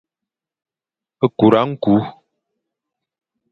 Nkura 1.21 1.61
nku. 1.71 1.95